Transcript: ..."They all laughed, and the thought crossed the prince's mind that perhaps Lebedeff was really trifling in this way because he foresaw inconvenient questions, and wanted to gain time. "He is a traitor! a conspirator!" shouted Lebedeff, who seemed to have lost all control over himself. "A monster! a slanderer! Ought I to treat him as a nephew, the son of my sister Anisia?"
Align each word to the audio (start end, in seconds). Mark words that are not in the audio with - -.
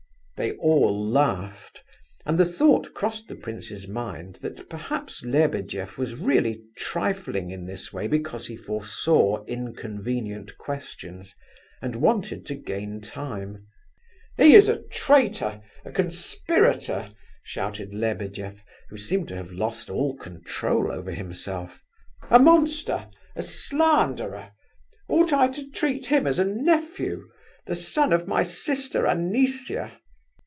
..."They 0.41 0.53
all 0.53 1.07
laughed, 1.07 1.83
and 2.25 2.39
the 2.39 2.45
thought 2.45 2.95
crossed 2.95 3.27
the 3.27 3.35
prince's 3.35 3.87
mind 3.87 4.39
that 4.41 4.67
perhaps 4.71 5.23
Lebedeff 5.23 5.99
was 5.99 6.15
really 6.15 6.63
trifling 6.77 7.51
in 7.51 7.67
this 7.67 7.93
way 7.93 8.07
because 8.07 8.47
he 8.47 8.55
foresaw 8.57 9.45
inconvenient 9.45 10.57
questions, 10.57 11.35
and 11.79 11.95
wanted 11.97 12.47
to 12.47 12.55
gain 12.55 13.01
time. 13.01 13.67
"He 14.35 14.55
is 14.55 14.67
a 14.67 14.81
traitor! 14.81 15.61
a 15.85 15.91
conspirator!" 15.91 17.11
shouted 17.43 17.93
Lebedeff, 17.93 18.63
who 18.89 18.97
seemed 18.97 19.27
to 19.27 19.35
have 19.35 19.51
lost 19.51 19.91
all 19.91 20.17
control 20.17 20.91
over 20.91 21.11
himself. 21.11 21.85
"A 22.31 22.39
monster! 22.39 23.09
a 23.35 23.43
slanderer! 23.43 24.53
Ought 25.07 25.33
I 25.33 25.49
to 25.49 25.69
treat 25.69 26.07
him 26.07 26.25
as 26.25 26.39
a 26.39 26.45
nephew, 26.45 27.29
the 27.67 27.75
son 27.75 28.11
of 28.11 28.27
my 28.27 28.41
sister 28.41 29.05
Anisia?" 29.05 29.99